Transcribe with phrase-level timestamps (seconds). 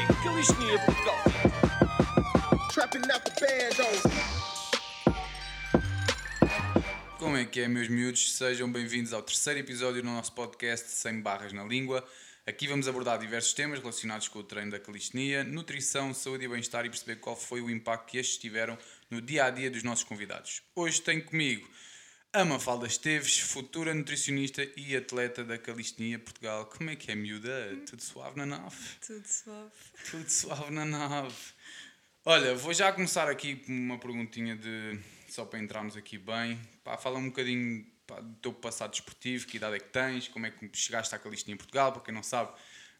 [0.00, 1.16] em Calistenia, Portugal.
[2.72, 3.76] Trapping out the band
[7.18, 8.34] Como é que é, meus miúdos?
[8.34, 12.02] Sejam bem-vindos ao terceiro episódio do nosso podcast Sem Barras na Língua.
[12.46, 16.86] Aqui vamos abordar diversos temas relacionados com o treino da calistenia, nutrição, saúde e bem-estar
[16.86, 18.78] e perceber qual foi o impacto que estes tiveram
[19.10, 20.62] no dia a dia dos nossos convidados.
[20.74, 21.68] Hoje tenho comigo
[22.32, 26.66] a Mafalda Esteves, futura nutricionista e atleta da calistenia Portugal.
[26.66, 27.76] Como é que é, miúda?
[27.86, 28.76] Tudo suave na nave?
[29.04, 29.70] Tudo suave.
[30.08, 31.34] Tudo suave na nave.
[32.24, 35.00] Olha, vou já começar aqui com uma perguntinha de.
[35.28, 36.60] só para entrarmos aqui bem.
[36.84, 40.46] Pá, fala um bocadinho pá, do teu passado desportivo, que idade é que tens, como
[40.46, 42.52] é que chegaste à calistenia em Portugal, para quem não sabe,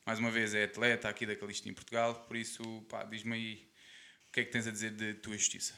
[0.04, 3.68] mais uma vez é atleta aqui da calistenia em Portugal, por isso, pá, diz-me aí
[4.28, 5.74] o que é que tens a dizer de tua justiça.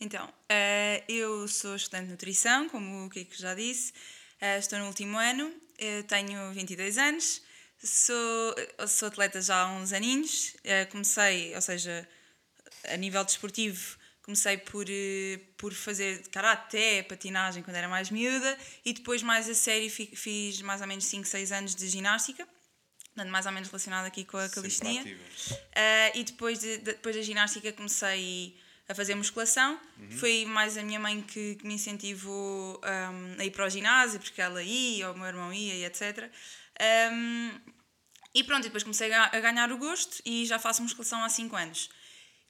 [0.00, 3.94] Então, eh, eu sou estudante de nutrição, como o Kiko já disse,
[4.40, 7.42] eh, estou no último ano, eh, tenho 22 anos,
[7.82, 8.54] sou,
[8.86, 10.54] sou atleta já há uns aninhos,
[10.90, 12.06] comecei, ou seja,
[12.88, 14.84] a nível desportivo, comecei por,
[15.56, 20.80] por fazer karaté, patinagem quando era mais miúda e depois mais a sério fiz mais
[20.80, 22.46] ou menos 5, 6 anos de ginástica
[23.16, 25.02] portanto, mais ou menos relacionado aqui com a calistenia.
[25.02, 28.54] Uh, e depois, de, depois da ginástica comecei
[28.88, 29.80] a fazer musculação.
[29.98, 30.10] Uhum.
[30.12, 34.20] Foi mais a minha mãe que, que me incentivou um, a ir para o ginásio,
[34.20, 36.30] porque ela ia, ou o meu irmão ia, e etc.
[37.12, 37.50] Um,
[38.34, 41.90] e pronto, depois comecei a, ganhar o gosto e já faço musculação há 5 anos.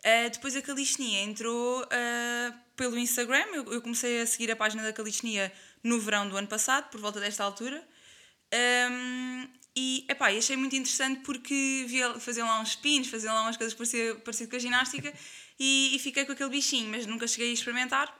[0.01, 3.47] Uh, depois a calistenia entrou uh, pelo Instagram.
[3.53, 7.01] Eu, eu, comecei a seguir a página da calistenia no verão do ano passado, por
[7.01, 7.83] volta desta altura.
[8.91, 13.59] Um, e epá, achei muito interessante porque via, faziam lá uns spins, faziam lá umas
[13.59, 15.13] coisas parecidas parecido com a ginástica
[15.61, 18.15] e, e, fiquei com aquele bichinho, mas nunca cheguei a experimentar.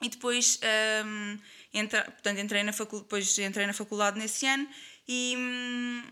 [0.00, 0.60] E depois,
[1.04, 1.38] um,
[1.72, 4.68] entra, portanto, entrei na, facul, depois entrei na faculdade nesse ano
[5.08, 6.02] e, um,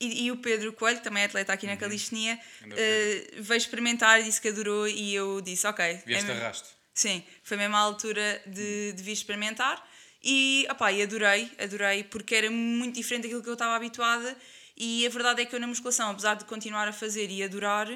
[0.00, 1.78] e, e, o Pedro Coelho, que também é atleta aqui na uhum.
[1.78, 6.02] calistenia, uh, veio experimentar e disse que adorou e eu disse, ok.
[6.04, 6.68] Vieste é arrasto.
[6.92, 9.86] Sim, foi mesmo a altura de, de vir experimentar
[10.28, 14.36] e, opá, e adorei, adorei porque era muito diferente daquilo que eu estava habituada
[14.76, 17.86] e a verdade é que eu na musculação, apesar de continuar a fazer e adorar,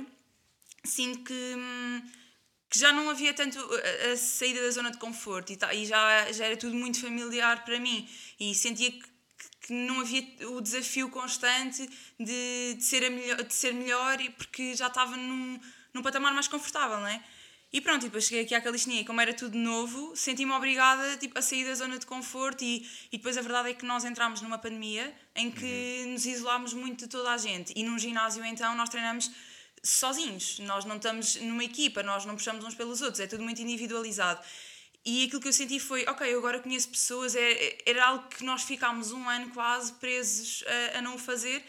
[0.84, 2.02] sinto que, hum,
[2.70, 5.84] que já não havia tanto a, a saída da zona de conforto e, tá, e
[5.84, 8.08] já, já era tudo muito familiar para mim
[8.38, 9.02] e sentia que,
[9.62, 11.84] que não havia o desafio constante
[12.16, 15.58] de, de, ser, a melhor, de ser melhor porque já estava num,
[15.92, 17.20] num patamar mais confortável, não é?
[17.72, 21.16] E pronto, e depois cheguei aqui à calistenia e como era tudo novo, senti-me obrigada
[21.16, 24.04] tipo, a sair da zona de conforto e, e depois a verdade é que nós
[24.04, 26.12] entramos numa pandemia em que uhum.
[26.12, 29.30] nos isolámos muito de toda a gente e num ginásio então nós treinamos
[29.82, 33.62] sozinhos, nós não estamos numa equipa, nós não puxamos uns pelos outros, é tudo muito
[33.62, 34.40] individualizado.
[35.04, 38.44] E aquilo que eu senti foi, ok, eu agora conheço pessoas, é, era algo que
[38.44, 40.62] nós ficámos um ano quase presos
[40.94, 41.64] a, a não fazer.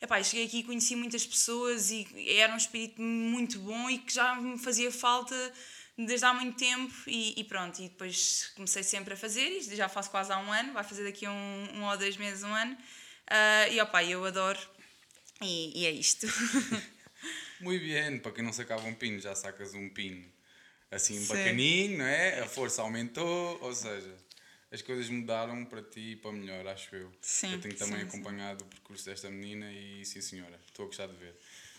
[0.00, 2.06] Epá, cheguei aqui e conheci muitas pessoas e
[2.38, 5.34] era um espírito muito bom e que já me fazia falta
[5.96, 9.88] desde há muito tempo e, e, pronto, e depois comecei sempre a fazer e já
[9.88, 12.54] faço quase há um ano, vai fazer daqui a um, um ou dois meses, um
[12.54, 12.74] ano.
[12.74, 14.58] Uh, e opá, eu adoro
[15.40, 16.26] e, e é isto.
[17.60, 20.30] Muito bem, para quem não sacava um pino, já sacas um pino
[20.90, 21.26] assim Sim.
[21.26, 22.40] bacaninho, não é?
[22.40, 24.14] A força aumentou, ou seja,
[24.70, 27.12] as coisas mudaram para ti e para melhor, acho eu.
[27.20, 28.66] Sim, eu tenho também sim, acompanhado sim.
[28.66, 31.34] o percurso desta menina e sim senhora, estou a gostar de ver.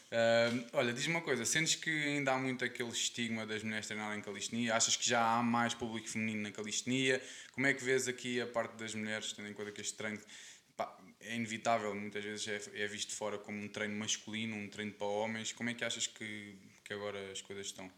[0.10, 4.22] Uh, olha, diz-me uma coisa, sentes que ainda há muito aquele estigma das mulheres treinarem
[4.22, 4.74] calistenia?
[4.74, 7.22] Achas que já há mais público feminino na calistenia?
[7.52, 10.22] Como é que vês aqui a parte das mulheres, tendo em conta que este treino
[11.20, 15.08] é inevitável, muitas vezes é, é visto fora como um treino masculino, um treino para
[15.08, 15.52] homens.
[15.52, 16.56] Como é que achas que,
[16.86, 17.92] que agora as coisas estão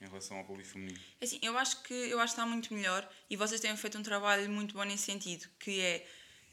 [0.00, 0.98] em relação ao público feminino?
[1.20, 3.98] É assim, eu acho que eu acho que está muito melhor e vocês têm feito
[3.98, 6.06] um trabalho muito bom nesse sentido, que é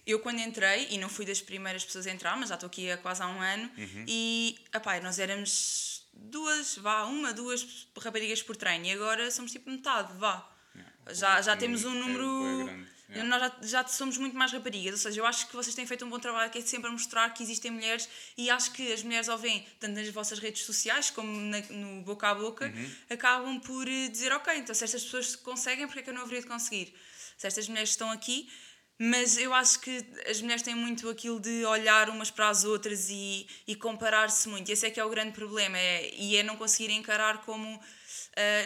[0.06, 2.92] eu quando entrei, e não fui das primeiras pessoas a entrar, mas já estou aqui
[2.92, 4.06] há quase há um ano, uhum.
[4.08, 9.70] e apá, nós éramos duas, vá, uma, duas raparigas por treino, e agora somos tipo
[9.70, 10.48] metade, vá.
[10.76, 12.88] Yeah, já já temos um número.
[13.10, 13.30] Yeah.
[13.30, 16.04] Nós já, já somos muito mais raparigas, ou seja, eu acho que vocês têm feito
[16.04, 19.04] um bom trabalho que é sempre a mostrar que existem mulheres e acho que as
[19.04, 22.92] mulheres ao veem, tanto nas vossas redes sociais como na, no boca a boca, uhum.
[23.10, 26.24] acabam por eh, dizer, ok, então se estas pessoas conseguem, porque é que eu não
[26.24, 26.96] haveria de conseguir?
[27.38, 28.50] Se estas mulheres estão aqui,
[28.98, 33.10] mas eu acho que as mulheres têm muito aquilo de olhar umas para as outras
[33.10, 34.72] e, e comparar-se muito.
[34.72, 37.82] Esse é que é o grande problema, é, e é não conseguir encarar como uh,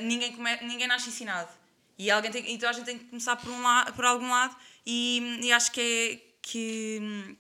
[0.04, 1.50] ninguém, come, ninguém nasce ensinado.
[2.00, 4.56] E alguém tem, então a gente tem que começar por, um lado, por algum lado
[4.86, 7.38] e, e acho que é, que,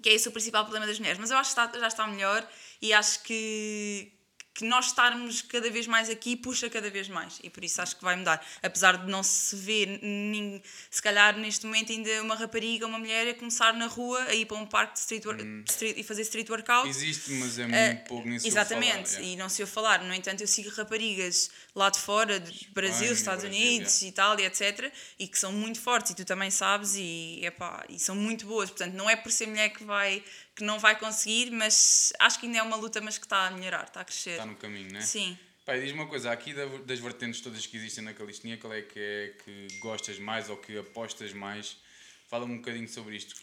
[0.00, 1.20] que é esse o principal problema das mulheres.
[1.20, 2.48] Mas eu acho que está, já está melhor
[2.80, 4.10] e acho que,
[4.58, 7.94] que nós estarmos cada vez mais aqui puxa cada vez mais e por isso acho
[7.96, 8.44] que vai mudar.
[8.60, 10.60] Apesar de não se ver, nin-
[10.90, 14.46] se calhar neste momento ainda uma rapariga, uma mulher a começar na rua a ir
[14.46, 15.62] para um parque de street, work- Hum.
[15.68, 16.88] street- e fazer street workout.
[16.88, 18.48] Existe, mas é muito Eh, pouco nisso.
[18.48, 20.02] Exatamente, Falar, e não se eu falar.
[20.02, 24.46] No entanto, eu sigo raparigas lá de fora, de Brasil, Espanha, Estados Brasil, Unidos, Itália,
[24.48, 28.44] etc., e que são muito fortes, e tu também sabes, e, epá, e são muito
[28.44, 28.70] boas.
[28.70, 30.20] Portanto, não é por ser mulher que, vai,
[30.58, 33.50] que não vai conseguir, mas acho que ainda é uma luta, mas que está a
[33.52, 34.30] melhorar, está a crescer.
[34.32, 35.00] Está no caminho, né?
[35.00, 35.38] Sim.
[35.64, 38.82] Pai, diz-me uma coisa, aqui da- das vertentes todas que existem na calistenia, qual é
[38.82, 41.76] que é que gostas mais ou que apostas mais?
[42.26, 43.34] Fala-me um bocadinho sobre isto.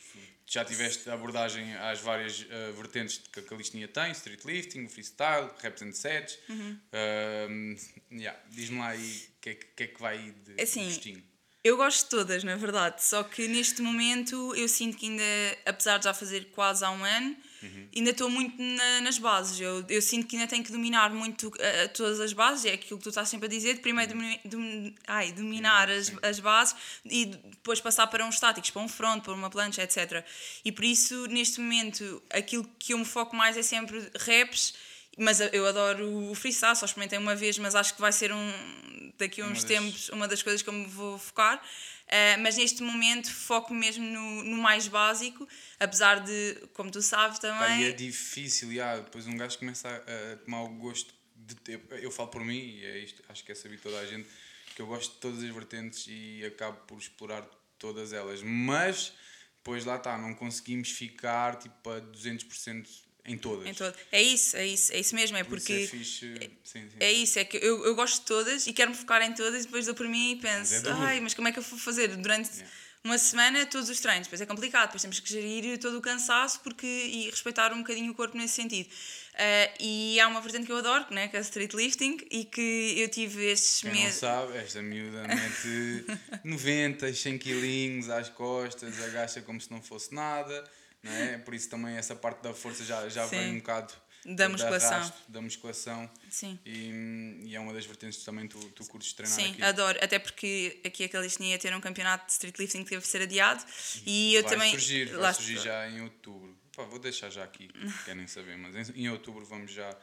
[0.45, 5.81] Já tiveste abordagem às várias eh, vertentes que a calistenia tem, street lifting, freestyle, reps
[5.83, 6.37] and sets.
[6.49, 6.77] Uhum.
[6.91, 7.75] Ahm,
[8.11, 10.93] yeah, Diz-me lá aí o que, é que, que é que vai de, Assim, de
[10.93, 11.23] gostinho.
[11.65, 15.23] Eu gosto de todas, na verdade, só que neste momento eu sinto que ainda,
[15.65, 17.87] apesar de já fazer quase há um ano, Uhum.
[17.95, 19.59] ainda estou muito na- nas bases.
[19.59, 22.99] Eu, eu sinto que ainda tenho que dominar muito uh, todas as bases, é aquilo
[22.99, 27.25] que tu estás sempre a dizer, primeiro domi- dom- ai, dominar as, as bases e
[27.25, 30.23] depois passar para uns estáticos, para um front, para uma plancha, etc.
[30.63, 34.75] E por isso, neste momento, aquilo que eu me foco mais é sempre reps,
[35.17, 39.11] mas eu adoro o freestyle, só experimentei uma vez, mas acho que vai ser um
[39.17, 41.57] daqui a Uma uns das- tempos uma das coisas que eu me vou focar.
[42.05, 45.47] Uh, mas neste momento foco mesmo no, no mais básico,
[45.79, 47.81] apesar de, como tu sabes também.
[47.81, 51.81] e é difícil, yeah, depois um gajo começa a, a tomar o gosto de ter.
[52.01, 54.27] Eu falo por mim, e é isto, acho que é sabido toda a gente,
[54.75, 57.43] que eu gosto de todas as vertentes e acabo por explorar
[57.79, 58.43] todas elas.
[58.43, 59.11] Mas
[59.57, 62.87] depois lá está, não conseguimos ficar tipo a 200%
[63.27, 63.65] em todas.
[63.67, 63.95] em todo.
[64.11, 65.83] É isso, é isso, é isso mesmo, é Por isso porque.
[65.83, 66.35] é fixe.
[66.63, 66.89] sim, sim.
[66.99, 69.65] É isso, é que eu, eu gosto de todas e quero-me focar em todas e
[69.65, 71.79] depois dou por mim e penso, Mas é ai, mas como é que eu vou
[71.79, 72.71] fazer durante Yeah.
[73.03, 74.27] uma semana todos os treinos?
[74.27, 78.11] Depois é complicado, depois temos que gerir todo o cansaço porque, e respeitar um bocadinho
[78.11, 78.89] o corpo nesse sentido.
[79.37, 82.45] Ah, e há uma vertente que eu adoro, né, que é a street lifting, e
[82.45, 84.15] que eu tive estes Quem não meses.
[84.19, 86.05] sabe, esta miúda mete
[86.43, 90.69] 90, 100 quilinhos às costas, agacha como se não fosse nada, não
[91.11, 91.37] é?
[91.37, 93.37] Por isso também essa parte da força já, já Sim.
[93.37, 93.93] vem um bocado
[94.25, 94.93] Da musculação.
[94.93, 96.09] arrasto, da musculação.
[96.29, 96.59] Sim.
[96.65, 99.63] E, e é uma das vertentes que também tu, tu curtes treinar Sim, aqui.
[99.63, 103.01] adoro, até porque aqui a Calistenia ia ter um campeonato de street lifting que teve
[103.01, 103.63] de ser adiado
[104.05, 104.71] e eu vai também.
[104.71, 106.57] surgir, vai surgir já em outubro.
[106.75, 107.69] Pá, vou deixar já aqui,
[108.05, 109.95] querem saber, mas em, em outubro vamos já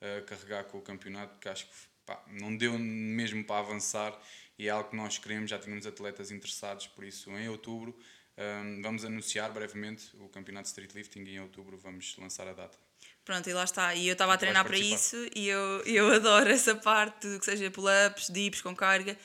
[0.00, 1.72] eh, carregar com o campeonato, porque acho que
[2.04, 4.18] pá, não deu mesmo para avançar
[4.58, 7.96] e é algo que nós queremos, já tínhamos atletas interessados, por isso em outubro
[8.36, 12.52] ehm, vamos anunciar brevemente o campeonato de street lifting e em outubro vamos lançar a
[12.52, 12.76] data.
[13.24, 13.94] Pronto, e lá está.
[13.94, 17.70] E eu estava a treinar para isso e eu, eu adoro essa parte, que seja
[17.70, 19.16] pull-ups, dips com carga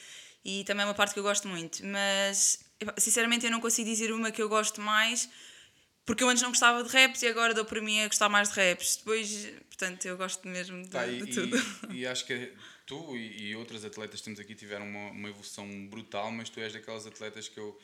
[0.44, 1.86] e também é uma parte que eu gosto muito.
[1.86, 2.64] Mas,
[2.98, 5.30] sinceramente, eu não consigo dizer uma que eu gosto mais
[6.04, 8.52] porque eu antes não gostava de raps e agora dou para mim a gostar mais
[8.52, 8.98] de raps.
[8.98, 11.56] Depois, portanto, eu gosto mesmo de, Tá, de e, tudo.
[11.94, 12.52] e- e acho que
[12.88, 16.60] tu e, e outras atletas que temos aqui tiveram uma, uma evolução brutal, mas tu
[16.60, 17.80] és daquelas atletas que eu,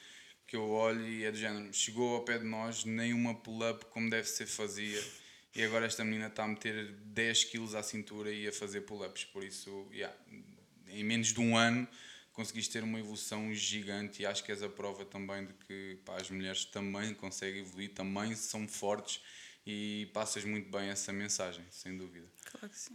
[0.47, 3.85] que eu olho e é do género, chegou ao pé de nós, nem uma pull-up
[3.87, 5.03] como deve ser fazia,
[5.53, 9.25] e agora esta menina está a meter 10 quilos à cintura e a fazer pull-ups,
[9.25, 10.15] por isso, yeah,
[10.87, 11.87] em menos de um ano
[12.37, 16.17] conseguiste ter uma evolução gigante e acho que és a prova também de que pá,
[16.17, 19.19] as mulheres também conseguem evoluir, também são fortes
[19.65, 22.27] e passas muito bem essa mensagem, sem dúvida.
[22.45, 22.93] Claro que sim.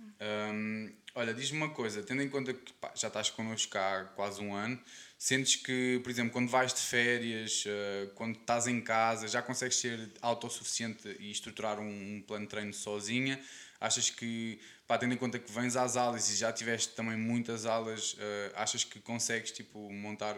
[0.55, 4.41] Hum, olha, diz-me uma coisa, tendo em conta que pá, já estás connosco há quase
[4.41, 4.81] um ano,
[5.23, 9.77] sentes que, por exemplo, quando vais de férias, eh, quando estás em casa, já consegues
[9.77, 13.41] ser autossuficiente e estruturar um, plano de treino sozinha?
[13.81, 17.67] Achas que, pá, tendo em conta que vens às aulas e já tiveste também muitas
[17.67, 20.35] aulas, eh, achas que consegues tipo, montar,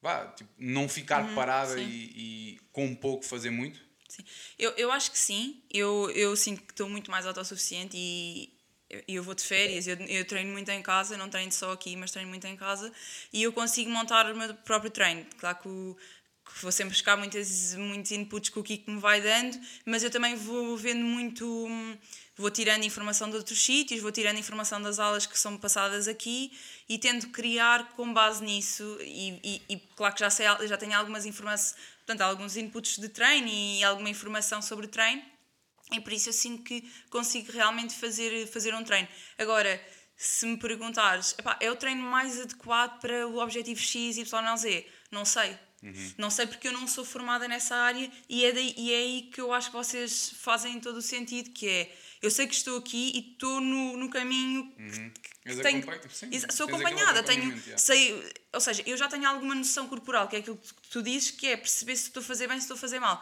[0.00, 1.84] vá, tipo, não ficar parada sim.
[1.84, 3.80] e, e com pouco fazer muito?
[4.08, 4.24] Sim.
[4.56, 5.64] Eu, eu acho que sim.
[5.68, 8.56] Eu, eu sinto que estou muito mais autossuficiente e
[9.08, 9.86] eu, vou de férias.
[9.86, 12.92] Eu, eu treino muito em casa, não treino só aqui, mas treino muito em casa
[13.32, 15.24] e eu consigo montar o meu próprio treino.
[15.38, 15.96] Claro que, o,
[16.44, 20.10] que vou sempre buscar muitas, muitos inputs que o Kiko me vai dando, mas eu
[20.10, 21.44] também vou vendo muito.
[21.46, 21.96] hum,
[22.34, 26.50] Vou tirando informação de outros sítios, vou tirando informação das aulas que são passadas aqui
[26.88, 28.96] e tento criar com base nisso.
[29.02, 33.08] E, e, e claro que já, sei, já tenho algumas informações, portanto, alguns inputs de
[33.10, 35.22] treino e alguma informação sobre treino,
[35.94, 39.08] e por isso eu sinto que consigo realmente fazer, fazer um treino.
[39.38, 39.80] Agora,
[40.16, 44.86] se me perguntares, "Epá, é o treino mais adequado para o objetivo X, Y, Z?
[45.10, 45.58] Não sei.
[46.16, 49.22] Não sei porque eu não sou formada nessa área e é, daí, e é aí
[49.34, 52.78] que eu acho que vocês fazem todo o sentido, que é, eu sei que estou
[52.78, 57.78] aqui e estou no, no caminho que És tenho, acompanha- sim, sou acompanhada, tenho, yeah.
[57.78, 61.32] sei, ou seja, eu já tenho alguma noção corporal, que é aquilo que tu dizes,
[61.32, 63.20] que é perceber se estou a fazer bem, se estou a fazer mal.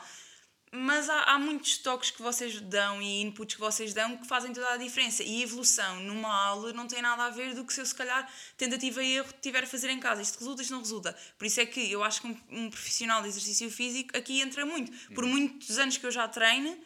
[0.72, 4.52] Mas há, há muitos toques que vocês dão e inputs que vocês dão que fazem
[4.52, 5.22] toda a diferença.
[5.22, 8.30] E evolução numa aula não tem nada a ver do que se eu, se calhar,
[8.56, 10.22] tentativa e erro tiver a fazer em casa.
[10.22, 11.16] Isto resulta, isto não resulta.
[11.36, 14.64] Por isso é que eu acho que um, um profissional de exercício físico aqui entra
[14.64, 14.92] muito.
[15.12, 16.78] Por muitos anos que eu já treino,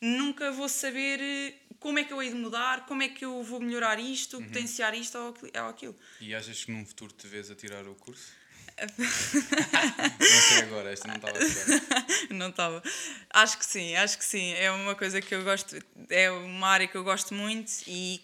[0.00, 3.42] nunca vou saber eh, como é que eu hei de mudar, como é que eu
[3.42, 5.96] vou melhorar isto, potenciar isto ou, ou aquilo.
[6.20, 8.32] E achas que num futuro te vês a tirar o curso?
[8.98, 11.38] não sei agora, esta não estava.
[12.30, 12.82] Não estava.
[13.30, 14.52] Acho que sim, acho que sim.
[14.54, 15.76] É uma coisa que eu gosto,
[16.10, 18.20] é uma área que eu gosto muito e.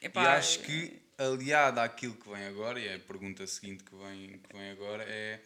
[0.00, 3.94] epá, E acho que, aliado àquilo que vem agora, e é a pergunta seguinte que
[3.94, 5.40] vem, que vem agora, é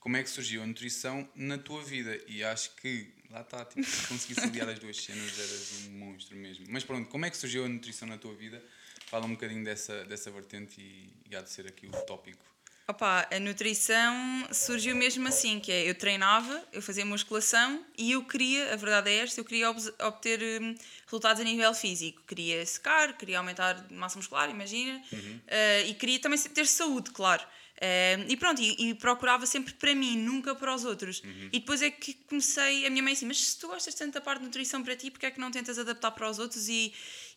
[0.00, 2.18] como é que surgiu a nutrição na tua vida?
[2.26, 6.34] E acho que, lá está, tipo, se conseguisse aliar as duas cenas, eras um monstro
[6.36, 6.64] mesmo.
[6.70, 8.64] Mas pronto, como é que surgiu a nutrição na tua vida?
[9.06, 12.42] Fala um bocadinho dessa, dessa vertente e, e há de ser aqui o tópico.
[12.90, 18.24] Opa, a nutrição surgiu mesmo assim, que é eu treinava, eu fazia musculação e eu
[18.24, 22.20] queria, a verdade é esta, eu queria obter hum, resultados a nível físico.
[22.26, 25.00] Queria secar, queria aumentar massa muscular, imagina,
[25.46, 27.44] eh, e queria também ter saúde, claro.
[27.80, 31.22] Eh, e pronto, e, e procurava sempre para mim, nunca para os outros.
[31.52, 34.20] E depois é que comecei, a minha mãe assim, mas se tu gostas tanto da
[34.20, 36.92] parte de nutrição para ti, porque é que não tentas adaptar para os outros e,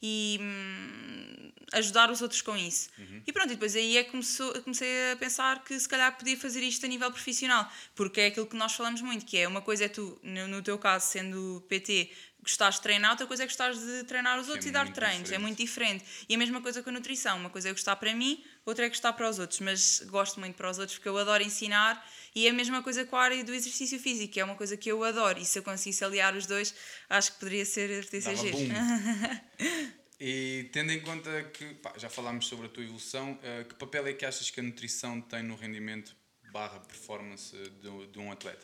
[0.06, 2.90] e hum, ajudar os outros com isso?
[3.26, 6.38] E pronto, e depois aí é que começou, comecei a pensar que se calhar podia
[6.38, 9.62] fazer isto a nível profissional, porque é aquilo que nós falamos muito, que é uma
[9.62, 12.12] coisa é tu, no, no teu caso, sendo PT,
[12.44, 15.24] gostares de treinar, outra coisa é gostares de treinar os outros e dar treinos, é
[15.24, 15.42] diferente.
[15.42, 16.06] muito diferente.
[16.28, 18.90] E a mesma coisa com a nutrição, uma coisa é gostar para mim, outra é
[18.90, 22.48] gostar para os outros, mas gosto muito para os outros porque eu adoro ensinar e
[22.48, 24.92] é a mesma coisa com a área do exercício físico, que é uma coisa que
[24.92, 26.74] eu adoro e se eu conseguisse aliar os dois,
[27.10, 28.06] acho que poderia ser,
[28.52, 28.70] boom.
[30.26, 34.08] E tendo em conta que pá, já falámos sobre a tua evolução, eh, que papel
[34.08, 36.16] é que achas que a nutrição tem no rendimento
[36.50, 38.62] barra performance de, de um atleta?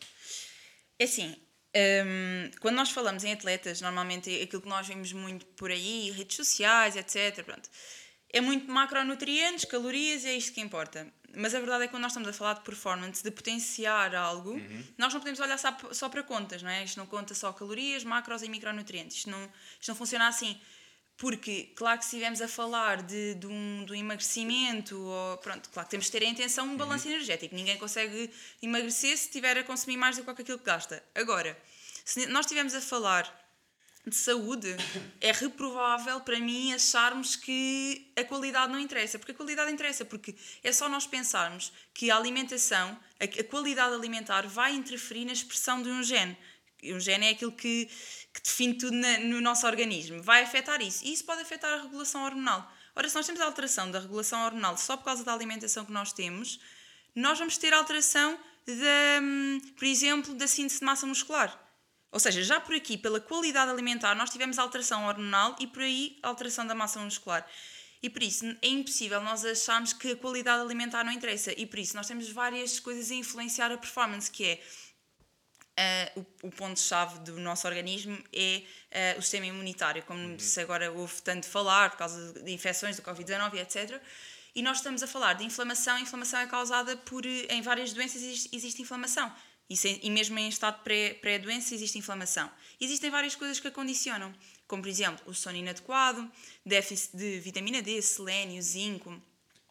[0.98, 1.36] É assim,
[1.76, 6.10] hum, quando nós falamos em atletas, normalmente é aquilo que nós vemos muito por aí,
[6.12, 7.44] redes sociais, etc.
[7.44, 7.68] Pronto,
[8.32, 11.12] é muito macronutrientes, calorias, é isto que importa.
[11.36, 14.60] Mas a verdade é que quando nós estamos a falar de performance, de potenciar algo,
[14.98, 16.84] nós não podemos olhar só, só para contas, não é?
[16.84, 19.18] Isto não conta só calorias, macros e micronutrientes.
[19.18, 19.42] Isto não,
[19.78, 20.60] isto não funciona assim.
[21.16, 25.68] Porque, claro que se estivermos a falar de, de, um, de um emagrecimento, ou, pronto,
[25.68, 27.54] claro que temos de ter em atenção um balanço energético.
[27.54, 28.30] Ninguém consegue
[28.62, 31.04] emagrecer se estiver a consumir mais do que aquilo que gasta.
[31.14, 31.56] Agora,
[32.06, 33.39] se nós estivermos a falar
[34.06, 34.74] de saúde,
[35.20, 39.18] é reprovável para mim acharmos que a qualidade não interessa.
[39.18, 44.46] Porque a qualidade interessa, porque é só nós pensarmos que a alimentação, a, qualidade alimentar
[44.46, 46.36] vai interferir na expressão de um gene.
[46.82, 47.90] Um gene é aquilo que,
[48.32, 50.22] que define tudo na- no nosso organismo.
[50.22, 51.04] Vai afetar isso.
[51.04, 52.72] E isso pode afetar a regulação hormonal.
[52.96, 56.12] Ora, se nós temos alteração da regulação hormonal só por causa da alimentação que nós
[56.12, 56.58] temos,
[57.14, 61.69] nós vamos ter alteração, da, hum, por exemplo, da síntese de massa muscular.
[62.12, 66.18] Ou seja, já por aqui, pela qualidade alimentar, nós tivemos alteração hormonal e por aí
[66.22, 67.46] alteração da massa muscular.
[68.02, 71.52] E por isso é impossível nós acharmos que a qualidade alimentar não interessa.
[71.56, 74.60] E por isso nós temos várias coisas a influenciar a performance, que é
[75.76, 80.90] ah, o, o ponto-chave do nosso organismo é ah, o sistema imunitário, como se agora
[80.90, 84.00] ouve tanto falar por causa de infecções do Covid-19 etc.
[84.54, 85.96] E nós estamos a falar de inflamação.
[85.96, 87.24] A inflamação é causada por.
[87.24, 89.32] Em várias doenças existe, existe inflamação.
[89.70, 92.50] E, se- e mesmo em estado pré- pré-doença existe inflamação.
[92.80, 94.34] Existem várias coisas que a condicionam,
[94.66, 96.28] como por exemplo o sono inadequado,
[96.66, 99.10] déficit de vitamina D, selênio, zinco.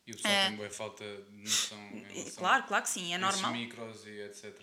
[0.08, 1.78] E o pessoal tem boa falta de noção
[2.16, 3.52] em Claro, claro que sim, é normal.
[3.52, 4.56] micros e etc.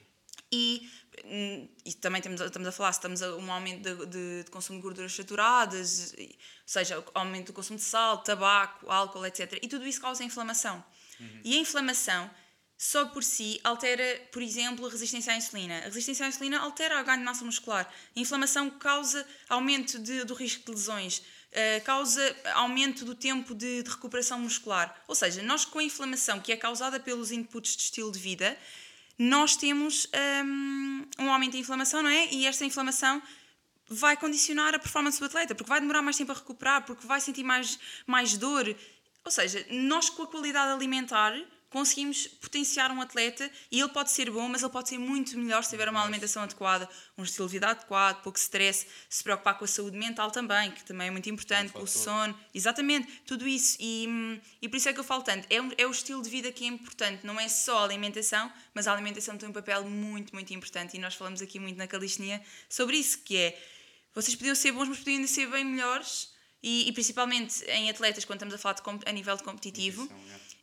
[0.50, 0.88] E,
[1.24, 4.50] hum, e também temos, estamos a falar se estamos a um aumento de, de- de
[4.50, 6.26] consumo de gorduras saturadas, ou
[6.64, 9.58] seja, aumento do consumo de sal, tabaco, álcool, etc.
[9.62, 10.82] E tudo isso causa inflamação.
[11.44, 12.30] E a inflamação,
[12.78, 15.78] só por si, altera, por exemplo, a resistência à insulina.
[15.78, 17.90] A resistência à insulina altera o ganho de massa muscular.
[18.14, 21.22] A inflamação causa aumento de- do risco de lesões.
[21.58, 22.20] eh, causa
[22.54, 24.94] aumento do tempo de, de recuperação muscular.
[25.08, 28.58] Ou seja, nós com a inflamação que é causada pelos inputs de estilo de vida,
[29.18, 30.06] nós temos
[30.44, 32.28] hum, um aumento de inflamação, não é?
[32.30, 33.22] E esta inflamação
[33.88, 37.20] vai condicionar a performance do atleta, porque vai demorar mais tempo a recuperar, porque vai
[37.22, 38.76] sentir mais, mais dor.
[39.24, 41.32] Ou seja, nós com a qualidade alimentar
[41.70, 45.62] conseguimos potenciar um atleta e ele pode ser bom, mas ele pode ser muito melhor
[45.64, 49.64] se tiver uma alimentação adequada, um estilo de vida adequado, pouco stress, se preocupar com
[49.64, 53.76] a saúde mental também, que também é muito importante, com o sono, exatamente, tudo isso.
[53.80, 56.22] E, hum, e por isso é que eu falo tanto, é, um- é o estilo
[56.22, 59.52] de vida que é importante, não é só a alimentação, mas a alimentação tem um
[59.52, 63.62] papel muito, muito importante e nós falamos aqui muito na calistenia sobre isso, que é,
[64.14, 68.38] vocês podiam ser bons, mas podiam ser bem melhores e, e principalmente em atletas, quando
[68.38, 70.08] estamos a falar de, a nível de competitivo.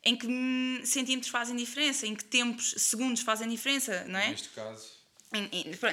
[0.03, 4.29] Em que hum, centímetros fazem diferença, em que tempos, segundos fazem diferença, não é?
[4.31, 4.91] Neste caso,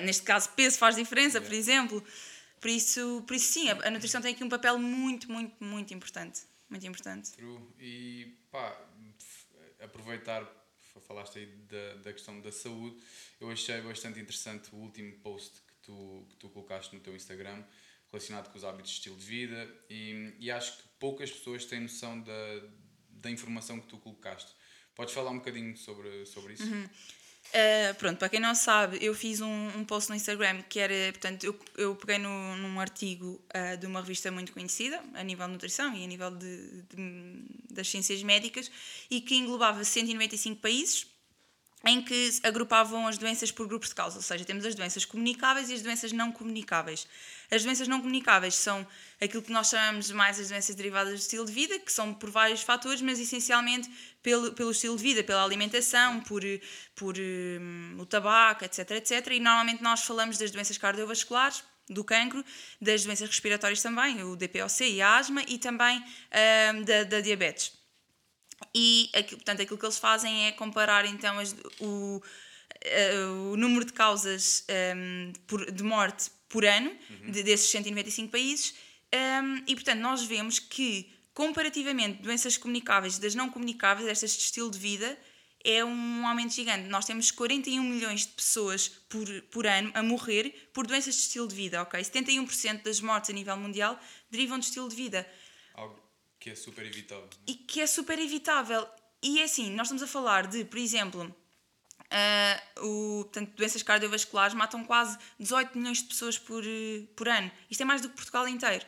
[0.02, 2.04] neste caso, peso faz diferença, por exemplo.
[2.60, 5.94] Por isso, por isso sim, a, a nutrição tem aqui um papel muito, muito, muito
[5.94, 6.42] importante.
[6.68, 7.32] Muito importante.
[7.32, 7.58] True.
[7.78, 8.76] E pá,
[9.80, 10.46] aproveitar,
[11.06, 12.96] falaste aí da, da questão da saúde,
[13.40, 17.64] eu achei bastante interessante o último post que tu, que tu colocaste no teu Instagram
[18.12, 21.80] relacionado com os hábitos de estilo de vida e, e acho que poucas pessoas têm
[21.80, 22.60] noção da,
[23.20, 24.52] da informação que tu colocaste.
[24.94, 26.64] Podes falar um bocadinho sobre, sobre isso?
[27.52, 30.94] Uh, pronto, para quem não sabe, eu fiz um, um post no Instagram que era,
[31.12, 35.46] portanto, eu, eu peguei no, num artigo uh, de uma revista muito conhecida, a nível
[35.46, 38.70] de nutrição e a nível de, de- das ciências médicas,
[39.10, 41.06] e que englobava 195 países,
[41.84, 45.70] em que agrupavam as doenças por grupos de causa, ou seja, temos as doenças comunicáveis
[45.70, 47.06] e as doenças não comunicáveis.
[47.50, 48.86] As doenças não comunicáveis são
[49.20, 52.30] aquilo que nós chamamos mais as doenças derivadas do estilo de vida, que são por
[52.30, 53.90] vários fatores, mas essencialmente
[54.22, 56.42] pelo, pelo estilo de vida, pela alimentação, por,
[56.94, 59.26] por hum, o tabaco, etc, etc.
[59.28, 62.44] E normalmente nós falamos das doenças cardiovasculares, do cancro,
[62.80, 67.79] das doenças respiratórias também, o DPOC e a asma, e também hum, da, da diabetes.
[68.74, 72.22] E portanto, aquilo que eles fazem é comparar então as- o,
[72.82, 76.90] eh, o número de causas ehm, por- de morte por ano
[77.30, 78.74] de- desses 195 países
[79.12, 84.70] ehm, e portanto nós vemos que comparativamente doenças comunicáveis das não comunicáveis, estas de estilo
[84.70, 85.18] de vida,
[85.62, 86.88] é um aumento gigante.
[86.88, 91.46] Nós temos 41 milhões de pessoas por, por ano a morrer por doenças de estilo
[91.46, 92.00] de vida, ok?
[92.02, 93.98] 71% das mortes a nível mundial
[94.30, 95.26] derivam de estilo de vida
[96.40, 97.28] que é super evitável.
[97.46, 98.88] e que é super evitável.
[99.22, 101.34] E é assim, nós estamos a falar de, por exemplo,
[102.10, 107.50] ah, o, portanto, doenças cardiovasculares matam quase 18 milhões de pessoas por, eh, por ano.
[107.70, 108.84] Isto é mais do que Portugal inteiro.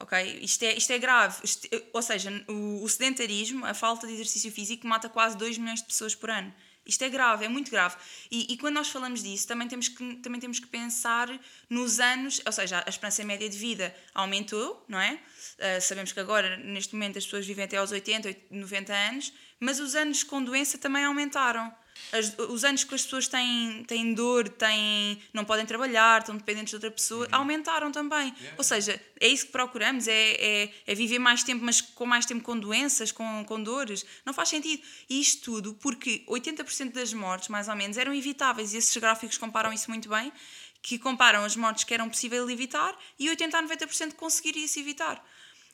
[0.00, 0.38] Ok?
[0.42, 1.38] Isto é, isto é grave.
[1.44, 5.58] Isto- eh, ou seja, o, o sedentarismo, a falta de exercício físico, mata quase 2
[5.58, 6.54] milhões de pessoas por ano.
[6.88, 7.96] Isto é grave, é muito grave.
[8.30, 11.28] E, e quando nós falamos disso, também temos, que, também temos que pensar
[11.68, 15.20] nos anos, ou seja, a esperança média de vida aumentou, não é?
[15.60, 19.80] Ah, sabemos que agora, neste momento, as pessoas vivem até aos 80, 90 anos, mas
[19.80, 21.70] os anos com doença também aumentaram.
[22.12, 26.70] As- os anos que as pessoas têm, têm dor, têm, não podem trabalhar, estão dependentes
[26.70, 28.34] de outra pessoa, aumentaram também.
[28.56, 32.24] Ou seja, é isso que procuramos, é, é, é viver mais tempo, mas com mais
[32.24, 34.06] tempo com doenças, com, com dores.
[34.24, 34.82] Não faz sentido.
[35.10, 38.72] E isto tudo porque 80% das mortes, mais ou menos, eram evitáveis.
[38.72, 40.32] E esses gráficos comparam isso muito bem,
[40.80, 45.22] que comparam as mortes que eram possível evitar e 80 a 90% conseguiria-se evitar.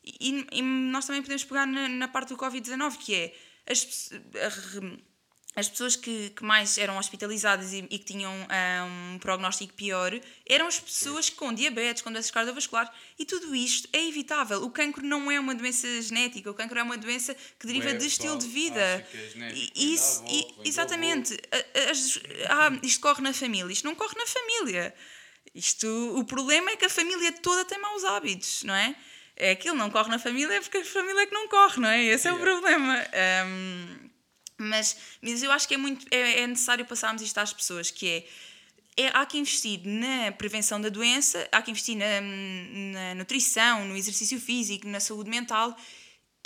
[0.05, 3.35] E, e nós também podemos pegar na, na parte do Covid-19, que é
[3.71, 5.14] as, a
[5.57, 10.13] as pessoas que, que mais eram hospitalizadas e, e que tinham ah, um prognóstico pior
[10.49, 12.91] eram as pessoas com diabetes, com doenças cardiovasculares.
[13.19, 14.63] E tudo isto é evitável.
[14.65, 17.95] O cancro não é uma doença genética, o cancro é uma doença que deriva Ué,
[17.95, 18.81] de estilo de vida.
[18.81, 21.37] é E isso, e- do exatamente.
[21.91, 23.73] As- ah, isto corre na família.
[23.73, 24.95] Isto não corre na família.
[25.55, 25.87] Isto,
[26.19, 28.97] o problema é que a família toda tem maus hábitos, não é?
[29.37, 31.89] É aquilo, não corre na família é porque a família é que não corre, não
[31.89, 32.03] é?
[32.05, 32.51] Esse é o Yeah.
[32.61, 33.05] problema.
[33.13, 34.11] Ahm,
[34.59, 38.09] mas, mas eu acho que é, muito, é, é necessário passarmos isto às pessoas, que
[38.09, 38.27] é,
[39.05, 43.97] é, há que investir na prevenção da doença, há que investir na, na nutrição, no
[43.97, 45.77] exercício físico, na saúde mental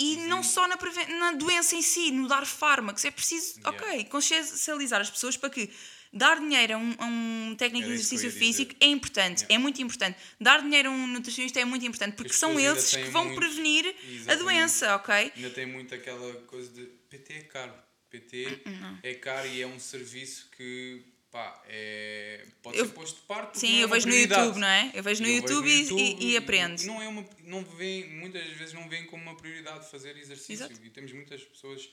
[0.01, 0.77] e não só na,
[1.19, 3.03] na doença em si, no dar fármacos.
[3.05, 3.69] É preciso, Yeah.
[3.85, 5.69] ok, consciencializar as pessoas para que
[6.11, 8.39] dar dinheiro a um, a um técnico de Era eu exercício dizer.
[8.39, 9.55] físico é importante, Yeah.
[9.55, 10.17] é muito importante.
[10.39, 13.85] Dar dinheiro a um nutricionista é muito importante, porque são eles que vão muito- prevenir
[13.85, 14.37] a Exatamente.
[14.43, 15.33] doença, ok?
[15.35, 17.73] Ainda tem muito aquela coisa de PT é caro.
[18.09, 23.15] PT Hum, é caro e é um serviço que pá, é, pode Eu- ser posto
[23.17, 23.59] de parte.
[23.59, 24.13] Sim, não é eu uma vejo no.
[24.15, 24.91] YouTube, não é?
[24.95, 25.93] Eu vejo no Eu YouTube, e,
[26.25, 26.81] e, e aprendo.
[26.83, 30.53] Não é uma, não vem, muitas vezes não vem como uma prioridade fazer exercício.
[30.65, 30.73] Exato.
[30.83, 31.87] E temos muitas pessoas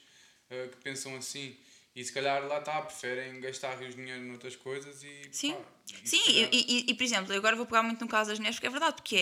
[0.50, 1.55] ah, que pensam assim.
[1.94, 5.22] E se calhar lá está, preferem gastar rios de dinheiro noutras coisas e.
[5.33, 5.52] Sim.
[5.55, 5.61] pá,
[6.05, 8.29] e Sim, calhar- e, e- e, por exemplo, eu agora vou pegar muito no caso
[8.31, 9.16] das mulheres, porque é verdade, porque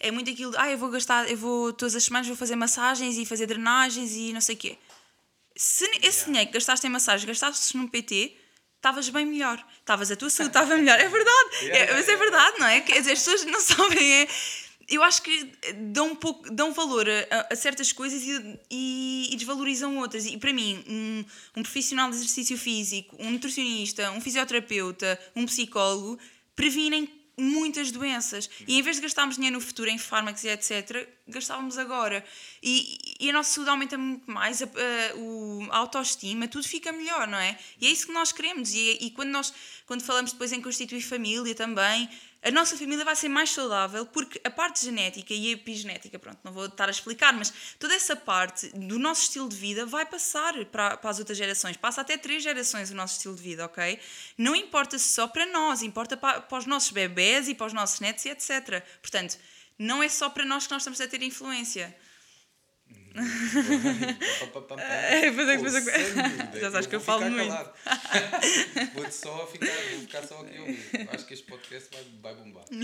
[0.00, 2.36] é, é muito aquilo de, ah, eu vou gastar, eu vou todas as semanas vou
[2.36, 4.76] fazer massagens e fazer drenagens e não sei o quê.
[5.56, 8.36] Se esse dinheiro que gastaste em massagem gastasses num PT,
[8.76, 9.64] estavas bem melhor.
[9.78, 10.98] Estavas, a tua saúde estava melhor.
[11.00, 11.70] É verdade.
[11.70, 12.80] É, mas é verdade, não é?
[12.82, 14.22] Quer dizer, as pessoas não sabem.
[14.22, 14.28] É,
[14.88, 15.50] eu acho que
[15.92, 20.26] dão, um pouco, dão valor a, a- a certas coisas e, e- e desvalorizam outras.
[20.26, 21.24] E para mim, um,
[21.56, 26.18] um profissional de exercício físico, um nutricionista, um fisioterapeuta, um psicólogo,
[26.54, 28.48] previnem muitas doenças.
[28.66, 32.24] E em vez de gastarmos dinheiro no futuro em fármacos e etc., gastávamos agora.
[32.62, 36.90] E, e a nossa saúde aumenta muito mais, a, a- o, a autoestima, tudo fica
[36.92, 37.58] melhor, não é?
[37.80, 38.72] E é isso que nós queremos.
[38.74, 39.52] E, e quando nós
[39.86, 42.08] quando falamos depois em constituir família também,
[42.42, 46.38] a nossa família vai ser mais saudável porque a parte genética e a epigenética, pronto,
[46.44, 50.06] não vou estar a explicar, mas toda essa parte do nosso estilo de vida vai
[50.06, 51.76] passar para, para as outras gerações.
[51.76, 53.98] Passa até três gerações o nosso estilo de vida, ok?
[54.38, 58.00] Não importa só para nós, importa para, para os nossos bebés e para os nossos
[58.00, 58.82] netos e etc.
[59.00, 59.38] Portanto,
[59.78, 61.94] não é só para nós que nós estamos a ter influência.
[64.82, 65.20] É, é.
[65.20, 65.80] sem dúvida,
[66.60, 67.52] Já sabes que eu vou falo muito.
[68.94, 71.08] Vou-te só ficar, vou ficar só aqui.
[71.12, 72.64] Acho que este podcast vai, vai bombar.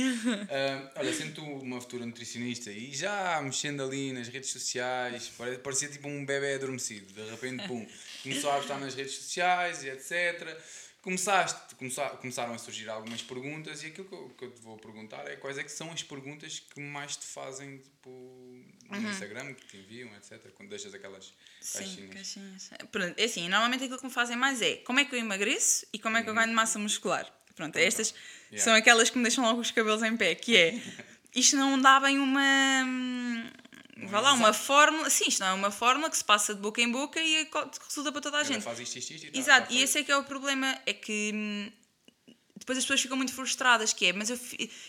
[0.51, 5.59] Ah, olha, sendo tu uma futura nutricionista e já mexendo ali nas redes sociais, pare-
[5.59, 7.13] parecia tipo um bebê adormecido.
[7.13, 7.87] De repente, pum,
[8.23, 10.57] começou a estar nas redes sociais e etc.
[11.03, 14.77] Começaste, começar, começaram a surgir algumas perguntas e aquilo que eu, que eu te vou
[14.77, 18.09] perguntar é quais é que são as perguntas que mais te fazem tipo,
[18.89, 19.11] no Uhum.
[19.11, 20.39] Instagram, que te enviam, etc.
[20.55, 22.15] Quando deixas aquelas Sim, caixinhas.
[22.15, 22.71] caixinhas.
[22.93, 25.85] Pronto, é assim, normalmente aquilo que me fazem mais é como é que eu emagreço
[25.93, 27.27] e como é que eu ganho massa muscular.
[27.57, 28.17] Pronto, estas Uhum.
[28.53, 28.65] Yeah.
[28.65, 30.81] são aquelas que me deixam logo os cabelos em pé, que é
[31.35, 32.41] isto não dá bem uma.
[33.97, 35.11] Vá lá, uma fórmula.
[35.11, 37.49] Sim, isto não é uma fórmula que se passa de boca em boca e é
[37.87, 38.63] resulta para toda a gente.
[38.63, 40.95] faz isto, isto, isto e Exato, tá e esse é que é o problema, é
[40.95, 41.71] que hum,
[42.57, 44.39] depois as pessoas ficam muito frustradas, que é, mas eu,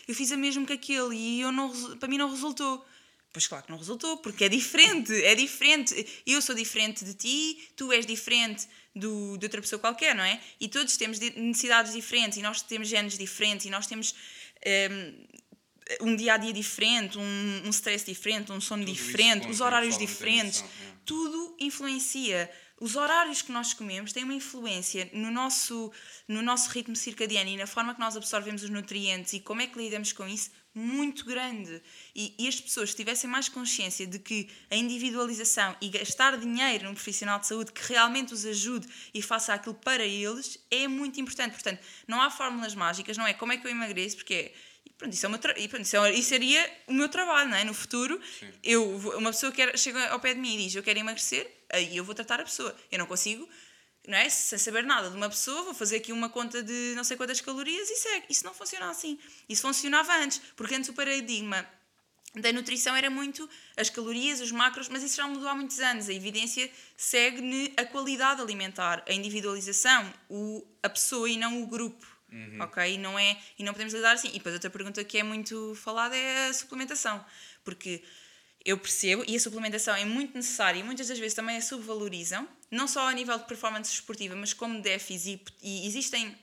[0.08, 2.86] eu fiz a mesmo que aquele e eu não, para mim não resultou.
[3.34, 6.24] Pois claro que não resultou, porque é diferente, é diferente.
[6.26, 10.40] Eu sou diferente de ti, tu és diferente do, de outra pessoa qualquer, não é?
[10.60, 14.14] E todos temos necessidades diferentes, e nós temos genes diferentes, e nós temos
[14.92, 15.26] hum,
[16.02, 19.98] um dia a dia diferente, um, um stress diferente, um sono Tudo diferente, os horários
[19.98, 20.66] diferentes é.
[21.06, 22.50] tudo influencia.
[22.80, 25.92] Os horários que nós comemos têm uma influência no nosso,
[26.28, 29.68] no nosso ritmo circadiano e na forma que nós absorvemos os nutrientes e como é
[29.68, 31.82] que lidamos com isso, muito grande.
[32.16, 36.94] E, e as pessoas tivessem mais consciência de que a individualização e gastar dinheiro num
[36.94, 41.54] profissional de saúde que realmente os ajude e faça aquilo para eles é muito importante.
[41.54, 44.54] Portanto, não há fórmulas mágicas, não é como é que eu emagreço, porque é.
[44.86, 47.10] E Pronto, isso, é o meu tra- e pronto, isso, é- isso seria o meu
[47.10, 47.64] trabalho, não é?
[47.64, 48.20] No futuro,
[48.64, 48.84] eu,
[49.18, 52.04] uma pessoa quer, chega ao pé de mim e diz eu quero emagrecer, aí eu
[52.04, 52.76] vou tratar a pessoa.
[52.92, 53.48] Eu não consigo,
[54.08, 54.30] não é?
[54.30, 57.42] Sem saber nada de uma pessoa, vou fazer aqui uma conta de não sei quantas
[57.42, 58.26] calorias e segue.
[58.30, 59.18] Isso não funciona assim.
[59.50, 61.68] Isso funcionava antes, porque antes o paradigma
[62.36, 66.10] da nutrição era muito as calorias, os macros, mas isso já mudou há muitos anos.
[66.10, 72.06] A evidência segue a qualidade alimentar, a individualização, o, a pessoa e não o grupo.
[72.62, 72.94] Ok?
[72.94, 74.30] E não, é, e não podemos lidar assim.
[74.30, 77.24] E depois outra pergunta que é muito falada é a suplementação.
[77.64, 78.04] Porque
[78.66, 82.48] eu percebo, e a suplementação é muito necessária e muitas das vezes também a subvalorizam,
[82.72, 85.44] não só a nível de performance esportiva, mas como déficit.
[85.62, 86.36] E, e existem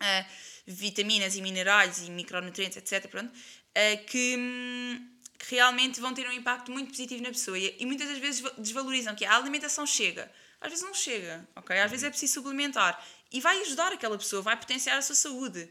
[0.00, 0.26] ah,
[0.66, 3.32] vitaminas e minerais e micronutrientes, etc., pronto,
[3.74, 7.86] ah, que, hum, que realmente vão ter um impacto muito positivo na pessoa e, e
[7.86, 10.30] muitas das vezes va- desvalorizam que a alimentação chega.
[10.60, 11.78] Às vezes não chega, ok?
[11.78, 15.70] Às vezes é preciso suplementar e vai ajudar aquela pessoa, vai potenciar a sua saúde.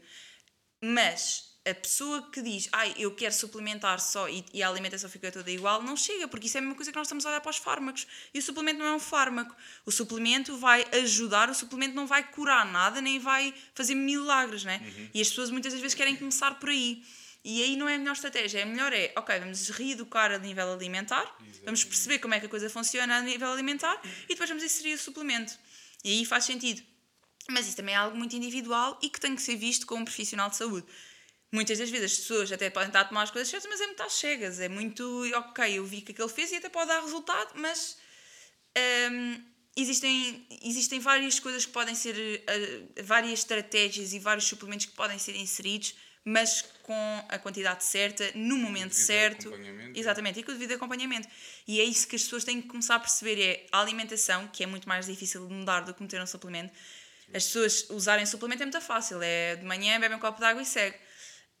[0.82, 5.30] Mas a pessoa que diz, ai, eu quero suplementar só e, e a alimentação fica
[5.30, 7.40] toda igual, não chega, porque isso é a mesma coisa que nós estamos a olhar
[7.40, 8.06] para os fármacos.
[8.32, 9.54] E o suplemento não é um fármaco.
[9.84, 14.80] O suplemento vai ajudar, o suplemento não vai curar nada, nem vai fazer milagres, né?
[15.12, 17.04] E as pessoas muitas vezes querem começar por aí.
[17.44, 18.62] E aí não é a melhor estratégia.
[18.62, 22.48] A melhor é, ok, vamos reeducar a nível alimentar, vamos perceber como é que a
[22.48, 25.58] coisa funciona a nível alimentar e depois vamos inserir o suplemento.
[26.04, 26.82] E aí faz sentido.
[27.50, 30.04] Mas isso também é algo muito individual e que tem que ser visto como um
[30.04, 30.86] profissional de saúde.
[31.50, 33.86] Muitas das vezes as pessoas até podem estar a tomar as coisas certas, mas é
[33.86, 34.60] muito às cegas.
[34.60, 37.96] É muito, ok, eu vi que aquele fez e até pode dar resultado, mas
[39.10, 39.42] hum,
[39.74, 45.18] existem, existem várias coisas que podem ser, eh, várias estratégias e vários suplementos que podem
[45.18, 49.48] ser inseridos, mas com a quantidade certa, no momento devido certo.
[49.48, 49.98] acompanhamento.
[49.98, 51.28] Exatamente, e com o devido acompanhamento.
[51.66, 54.62] E é isso que as pessoas têm que começar a perceber: é a alimentação, que
[54.62, 56.72] é muito mais difícil de mudar do que meter um suplemento.
[57.34, 60.62] As pessoas usarem suplemento é muito fácil, é de manhã bebem um copo de água
[60.62, 60.96] e segue.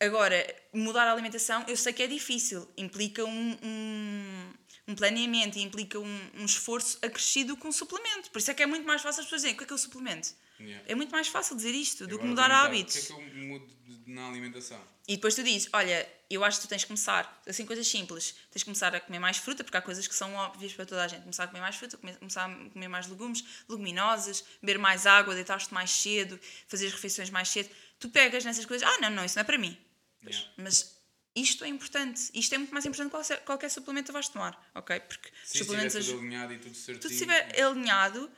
[0.00, 4.47] Agora, mudar a alimentação, eu sei que é difícil, implica um, um,
[4.88, 8.30] um planeamento, implica um, um esforço acrescido com o suplemento.
[8.30, 9.72] Por isso é que é muito mais fácil as pessoas dizerem: o que é que
[9.72, 10.30] é o suplemento?
[10.58, 10.84] Yeah.
[10.88, 13.10] É muito mais fácil dizer isto do que mudar perguntar, hábitos.
[13.10, 14.82] O que é que eu mudo na alimentação?
[15.06, 18.34] E depois tu dizes, olha, eu acho que tu tens que começar, assim, coisas simples.
[18.50, 21.04] Tens que começar a comer mais fruta, porque há coisas que são óbvias para toda
[21.04, 21.20] a gente.
[21.22, 25.34] Começar a comer mais fruta, come- começar a comer mais legumes, leguminosas, beber mais água,
[25.34, 27.70] deitar-te mais cedo, fazer as refeições mais cedo.
[28.00, 29.76] Tu pegas nessas coisas, ah, não, não, isso não é para mim.
[30.22, 30.52] Pois, Yeah.
[30.58, 30.97] Mas
[31.40, 32.30] isto é importante.
[32.34, 35.00] Isto é muito mais importante que qualquer, qualquer suplemento que vais tomar, ok?
[35.00, 36.06] Porque Se estiver suplementos...
[36.06, 37.00] tudo aj- alinhado e tudo certinho.
[37.00, 38.30] tudo estiver alinhado,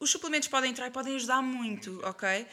[0.00, 2.46] os suplementos podem entrar e podem ajudar muito, ok?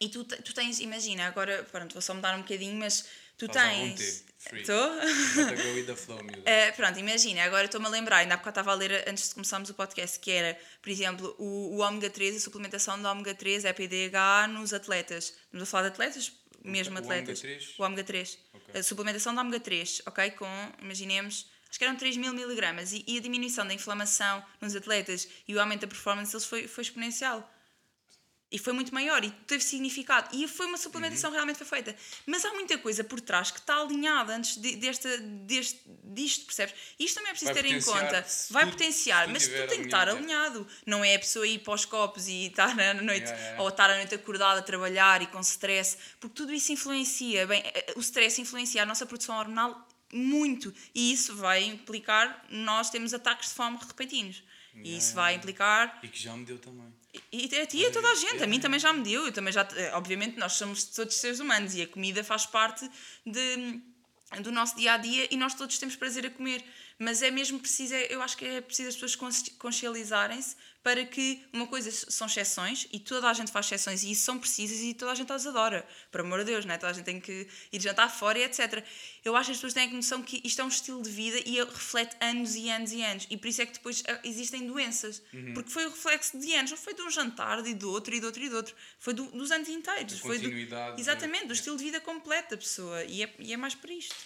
[0.00, 3.04] E tu, tu tens, imagina, agora, pronto, vou só mudar um bocadinho, mas
[3.36, 4.24] Tu à tens.
[4.52, 4.90] Estou?
[4.92, 9.34] Uh, pronto, imagina, agora estou-me a lembrar, ainda há bocado estava a ler antes de
[9.34, 13.34] começarmos o podcast, que era, por exemplo, o, o ômega 3, a suplementação do ômega
[13.34, 15.34] 3, EPDH nos atletas.
[15.44, 16.32] Estamos a falar de atletas,
[16.64, 17.42] mesmo o atletas.
[17.42, 17.78] ômega 3?
[17.78, 18.38] O ômega 3.
[18.54, 18.80] Ok.
[18.80, 20.30] A suplementação do ômega 3, ok?
[20.32, 22.92] Com, imaginemos, acho que eram 3 mil miligramas.
[22.92, 26.66] E, e a diminuição da inflamação nos atletas e o aumento da performance deles foi,
[26.66, 27.51] foi exponencial.
[28.52, 30.28] E foi muito maior e teve significado.
[30.36, 31.34] E foi uma suplementação Uhum.
[31.36, 31.96] realmente foi feita.
[32.26, 36.74] Mas há muita coisa por trás que está alinhada antes de- desta, deste, disto, percebes?
[36.98, 38.26] Isto também é preciso Vai ter em conta.
[38.50, 40.66] Vai tudo- potenciar, mas tudo tem que estar alinhado.
[40.86, 43.62] Não é a pessoa ir para os copos e estar à noite, Yeah, yeah.
[43.62, 47.46] ou estar à noite acordada a trabalhar e com stress, porque tudo isso influencia.
[47.46, 50.74] Bem, eh, o stress influencia a nossa produção hormonal muito.
[50.94, 54.42] E isso vai implicar nós temos ataques de fome repentinos.
[54.74, 56.92] E isso vai implicar E que já me deu também.
[57.30, 59.32] E a ti e a toda a gente, a mim também já me deu, eu
[59.32, 62.88] também já, obviamente nós somos todos seres humanos e a comida faz parte
[63.26, 63.80] de,
[64.40, 66.64] do nosso dia a dia e nós todos temos prazer a comer,
[67.02, 71.04] mas é mesmo preciso, é- eu acho que é preciso as pessoas consci- consciencializarem-se para
[71.06, 74.78] que uma coisa são exceções e toda a gente faz exceções e isso são precisas
[74.80, 76.78] e toda a gente as adora, por amor de Deus, não é?
[76.78, 78.84] toda a gente tem que ir jantar fora e etc.
[79.24, 81.38] Eu acho que as pessoas têm a noção que isto é um estilo de vida
[81.46, 84.66] e reflete anos e anos e anos e por isso é que depois ah, existem
[84.66, 85.54] doenças, Uhum.
[85.54, 88.18] porque foi o reflexo de anos, não foi de um jantar e do outro e
[88.20, 90.18] do outro e do outro, foi do- dos anos inteiros.
[90.18, 90.48] Foi do,
[90.98, 94.16] exatamente, do estilo de vida completo da pessoa e é, e é mais para isto.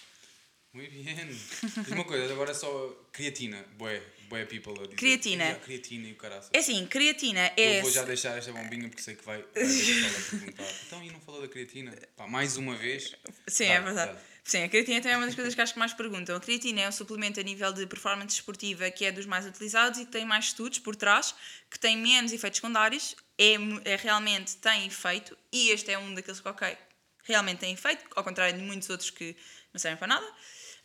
[0.77, 1.25] Muito bem.
[1.25, 3.65] Diz uma coisa, agora só creatina.
[3.79, 4.95] Bué, bué people a dizer.
[4.95, 5.45] Creatina.
[5.45, 6.51] "Ei, a creatina e o caraças.
[6.53, 7.79] É assim, creatina é.
[7.79, 10.71] Eu vou já deixar esta bombinha porque sei que vai, perguntar.
[10.85, 11.95] Então, e não falou da creatina?
[12.15, 13.15] Pá, mais uma vez.
[13.47, 14.13] Sim, Dá, é verdade.
[14.13, 14.21] dá.
[14.43, 16.35] Sim, a creatina também é uma das coisas que acho que mais perguntam.
[16.35, 19.99] A creatina é um suplemento a nível de performance esportiva que é dos mais utilizados
[19.99, 21.33] e que tem mais estudos por trás,
[21.71, 26.39] que tem menos efeitos secundários, é, é realmente tem efeito e este é um daqueles
[26.39, 26.77] que, ok,
[27.23, 29.35] realmente tem efeito, ao contrário de muitos outros que
[29.73, 30.25] não servem para nada.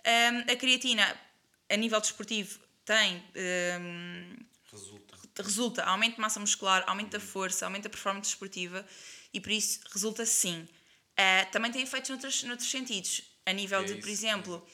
[0.05, 1.17] Ahm, a creatina,
[1.71, 3.23] a nível desportivo, tem.
[3.37, 4.37] ahm,
[4.73, 5.19] Resulta.
[5.43, 8.85] resulta aumento de massa muscular, aumento da força, aumento da performance desportiva
[9.33, 10.67] e por isso resulta sim.
[11.17, 14.67] Ah, também tem efeitos noutros, noutros sentidos, a nível É de, isso, por exemplo,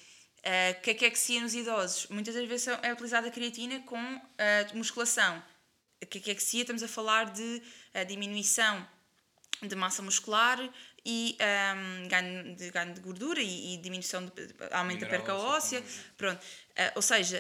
[0.44, 2.06] ah, caquexia nos idosos.
[2.08, 5.42] Muitas das vezes é utilizada a creatina com ah, musculação.
[6.00, 7.62] A caquexia estamos a falar de
[7.94, 8.86] ah, diminuição
[9.62, 10.58] de massa muscular
[11.10, 14.32] e ahm, ganho, de, ganho de gordura e, e diminuição de
[14.72, 15.82] aumento da perca óssea?
[16.18, 16.38] Pronto.
[16.76, 17.38] Ah, ou seja,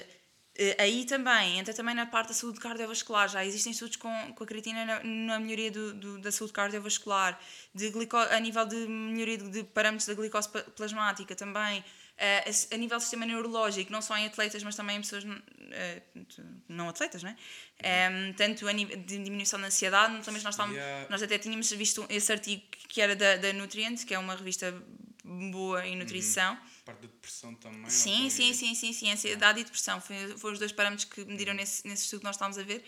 [0.56, 3.28] eh, aí também entra também na parte da saúde cardiovascular.
[3.28, 7.38] Já existem estudos com, com a creatina na, na melhoria do, do- da saúde cardiovascular,
[7.74, 11.84] de glico, a nível de melhoria de, de parâmetros da glicose plasmática também.
[12.18, 15.24] Eh, a, a nível do sistema neurológico, não só em atletas, mas também em pessoas
[15.70, 16.02] eh,
[16.68, 17.36] não atletas, não é?
[17.80, 21.06] Em, tanto a de diminuição da ansiedade, também nós, estávamos, Yeah.
[21.10, 24.74] nós até tínhamos visto esse artigo que era da, da Nutrient, que é uma revista
[25.24, 26.56] boa em nutrição.
[26.84, 27.88] Parte da depressão também.
[27.90, 29.10] Sim, sim, sim, sim, sim.
[29.12, 32.34] Ansiedade e depressão foi- foram os dois parâmetros que mediram nesse, nesse estudo que nós
[32.36, 32.82] estávamos a ver.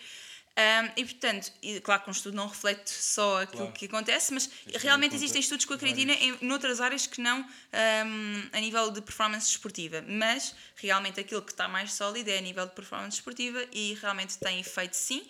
[0.57, 3.73] Ahm, e portanto, e, claro que um estudo não reflete só aquilo Claro.
[3.73, 7.39] que acontece, mas realmente existem estudos com a creatina em noutras áreas que não
[7.71, 10.03] ahm, a nível de performance esportiva.
[10.05, 14.37] Mas realmente aquilo que está mais sólido é a nível de performance esportiva e realmente
[14.39, 15.25] tem efeito sim.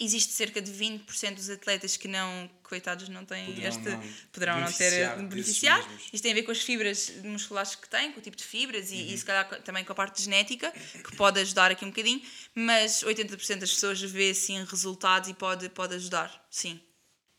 [0.00, 3.88] Existe cerca de 20% dos atletas que não, coitados, não têm Poderão este.
[3.88, 4.02] não
[4.32, 6.08] poderão não ter beneficiar mesmos.
[6.12, 8.90] Isto tem a ver com as fibras musculares que têm, com o tipo de fibras
[8.90, 9.00] e, Uhum.
[9.14, 12.20] e se calhar também com a parte genética, que pode ajudar aqui um bocadinho,
[12.56, 16.80] mas 80% das pessoas vê sim resultados e pode, pode ajudar, sim.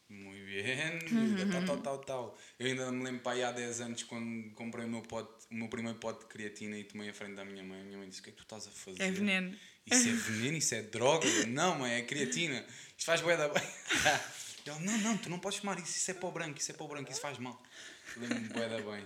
[0.07, 1.01] Muito bem.
[1.11, 1.49] Uhum.
[1.51, 2.37] Tal, tal, tal, tal.
[2.57, 5.55] Eu ainda me lembro para aí há 10 anos quando comprei o meu, pote, o
[5.55, 7.81] meu primeiro pote de creatina e tomei à frente da minha mãe.
[7.81, 9.01] A minha mãe disse: O que é que tu estás a fazer?
[9.03, 9.53] É veneno.
[9.85, 11.27] Isso é veneno, isso é droga.
[11.27, 12.65] Eu, não, mãe, é creatina.
[12.97, 13.63] Isto faz bué da bem.
[14.65, 16.87] Ele, não, não, tu não podes tomar isso, isso é o branco, isso é o
[16.87, 17.61] branco, isso faz mal.
[18.17, 19.05] Lembro-me bué da bem.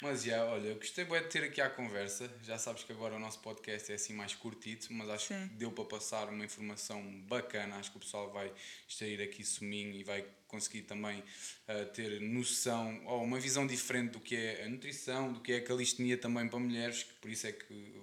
[0.00, 2.30] Mas já, olha, eu gostei bué de ter aqui a conversa.
[2.42, 5.48] Já sabes que agora o nosso podcast é assim mais curtito, mas acho Sim.
[5.48, 7.76] que deu para passar uma informação bacana.
[7.76, 8.50] Acho que o pessoal vai
[8.88, 11.22] extrair aqui suminho e vai conseguir também
[11.68, 15.56] ah, ter noção ou uma visão diferente do que é a nutrição, do que é
[15.56, 17.02] a calistenia também para mulheres.
[17.02, 17.94] que Por isso é que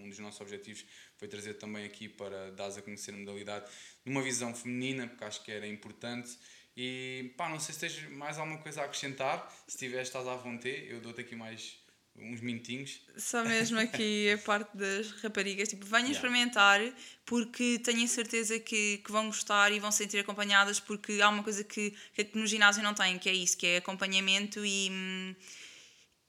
[0.00, 0.84] um, dos nossos objetivos
[1.16, 3.70] foi trazer também aqui para dar a conhecer a modalidade
[4.04, 6.38] numa visão feminina, porque acho que era importante.
[6.76, 9.52] E pá, não sei se tens mais alguma coisa a acrescentar.
[9.66, 10.86] Se tiver, estás à vontade.
[10.88, 11.78] Eu dou-te aqui mais
[12.16, 13.00] uns minutinhos.
[13.16, 16.16] Só mesmo aqui a parte das raparigas, tipo, venham Yeah.
[16.16, 16.80] experimentar
[17.24, 21.28] porque tenho a certeza que, que vão gostar e vão se sentir acompanhadas porque há
[21.28, 24.88] uma coisa que, que no ginásio não tem, que é isso, que é acompanhamento e,
[24.90, 25.34] hum,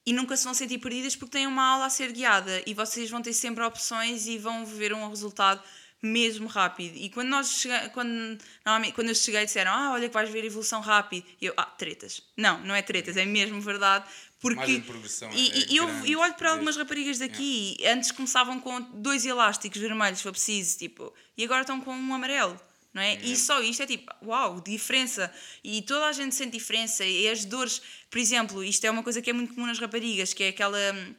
[0.05, 3.09] e nunca se vão sentir perdidas porque têm uma aula a ser guiada e vocês
[3.09, 5.61] vão ter sempre opções e vão ver um resultado
[6.01, 6.95] mesmo rápido.
[6.97, 8.39] E quando nós chega, quando,
[8.95, 11.25] quando eu cheguei disseram, ah, olha que vais ver evolução rápido.
[11.39, 12.23] E eu, ah, tretas.
[12.35, 14.05] Não, não é tretas, é mesmo verdade,
[14.39, 14.59] Porque,
[15.29, 18.81] é- e, é e eu, grande eu olho para algumas raparigas daqui, antes começavam com
[18.81, 22.59] dois elásticos vermelhos, se for preciso, tipo, e agora estão com um amarelo.
[22.93, 23.15] Não é?
[23.21, 25.33] E só isto é tipo, uau, diferença.
[25.63, 27.05] E toda a gente sente diferença.
[27.05, 30.33] E as dores, por exemplo, isto é uma coisa que é muito comum nas raparigas,
[30.33, 31.15] que é aquela hum,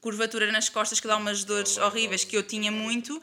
[0.00, 3.22] curvatura nas costas que dá umas dores Aquela horríveis que eu tinha muito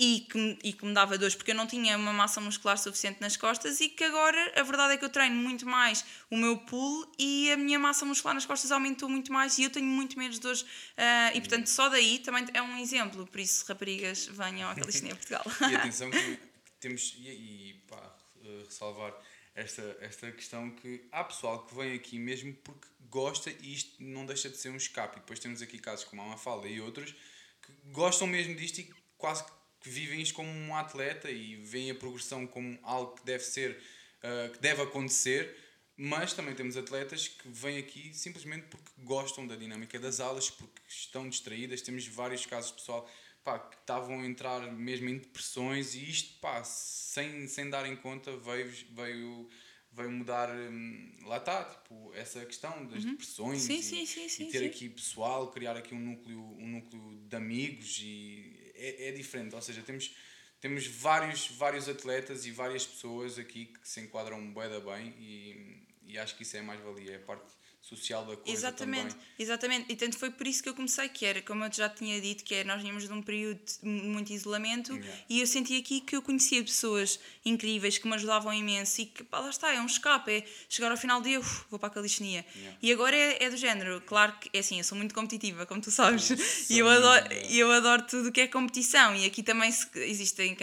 [0.00, 2.78] e que, me- e que me dava dores porque eu não tinha uma massa muscular
[2.78, 6.36] suficiente nas costas e que agora a verdade é que eu treino muito mais o
[6.36, 9.86] meu pull e a minha massa muscular nas costas aumentou muito mais e eu tenho
[9.86, 10.64] muito menos dores
[10.96, 15.16] ah, e portanto só daí também é um exemplo por isso raparigas venham à calistenia
[15.16, 16.38] Portugal E atenção que
[16.80, 19.14] temos, e, e pá, eh, ressalvar
[19.54, 24.24] esta, esta questão que há pessoal que vem aqui mesmo porque gosta e isto não
[24.24, 25.16] deixa de ser um escape.
[25.16, 27.14] E depois temos aqui casos como a Mafalda e outros
[27.62, 29.44] que gostam mesmo disto e quase
[29.80, 33.82] que vivem isto como um atleta e veem a progressão como algo que deve ser,
[34.22, 35.56] eh, que deve acontecer.
[35.96, 40.80] Mas também temos atletas que vêm aqui simplesmente porque gostam da dinâmica das aulas, porque
[40.86, 41.82] estão distraídas.
[41.82, 43.10] Temos vários casos de pessoal
[43.48, 47.96] pá, que estavam a entrar mesmo em depressões e isto, pá, sem, sem dar em
[47.96, 49.48] conta, veio, veio,
[49.90, 54.52] veio mudar, hum, lá está, tipo, essa questão das depressões Sim, e, sim, sim, e
[54.52, 59.54] ter aqui pessoal, criar aqui um núcleo, um núcleo de amigos e é, é diferente,
[59.54, 60.14] ou seja, temos,
[60.60, 65.86] temos vários, vários atletas e várias pessoas aqui que se enquadram bué da bem e,
[66.02, 69.26] e acho que isso é a mais-valia, é parte social da coisa Exatamente, também.
[69.38, 69.86] exatamente.
[69.92, 72.44] E tanto foi por isso que eu comecei, que era, como eu já tinha dito,
[72.44, 75.24] que é, nós vínhamos de um período de muito isolamento Yeah.
[75.28, 79.24] e eu senti aqui que eu conhecia pessoas incríveis que me ajudavam imenso e que,
[79.24, 81.92] pá, lá está, é um escape, é chegar ao final de eu vou para a
[81.92, 82.44] calistenia.
[82.54, 82.78] Yeah.
[82.82, 85.80] E agora é, é do género, claro que, é assim, eu sou muito competitiva, como
[85.80, 89.42] tu sabes, Nossa, e eu adoro, eu adoro tudo o que é competição e aqui
[89.42, 90.54] também se- existem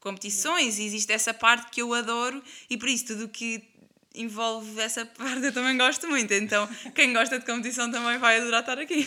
[0.00, 3.62] competições e existe essa parte que eu adoro e por isso tudo o que
[4.14, 6.32] envolve essa parte eu também gosto muito.
[6.32, 9.06] Então, quem gosta de competição também vai adorar estar aqui.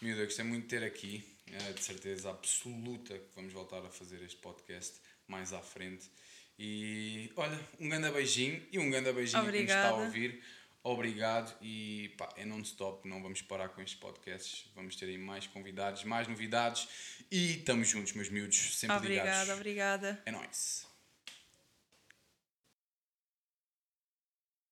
[0.00, 3.90] Miúdo, eu gostei muito de ter aqui, eh, de certeza absoluta que vamos voltar a
[3.90, 4.94] fazer este podcast
[5.26, 6.10] mais à frente.
[6.58, 10.04] E olha, um grande beijinho e um grande beijinho a quem está a Obrigada.
[10.06, 10.42] ouvir.
[10.86, 14.66] Obrigado e pá, é non-stop, não vamos parar com estes podcasts.
[14.74, 16.86] Vamos ter aí mais convidados, mais novidades
[17.30, 19.54] e estamos juntos, meus miúdos, sempre Obrigada, ligados.
[19.54, 20.22] obrigada.
[20.26, 20.86] É nóis.